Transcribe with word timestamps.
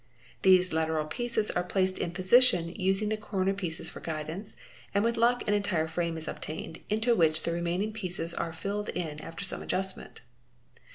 These 0.41 0.73
lateral 0.73 1.05
pieces 1.05 1.51
are 1.51 1.61
placed 1.63 1.99
in 1.99 2.09
position 2.09 2.69
using 2.73 3.09
the 3.09 3.17
cor 3.17 3.45
nel 3.45 3.53
pieces 3.53 3.91
for 3.91 3.99
guidance 3.99 4.55
and 4.95 5.03
with 5.03 5.15
luck 5.15 5.47
an 5.47 5.53
entire 5.53 5.87
frame 5.87 6.17
is 6.17 6.27
obtained 6.27 6.79
into 6.89 7.13
which 7.13 7.43
the 7.43 7.51
remaining 7.51 7.93
pieces 7.93 8.33
are 8.33 8.51
filled 8.51 8.89
in 8.89 9.19
after 9.21 9.45
some 9.45 9.61
adjustment. 9.61 10.21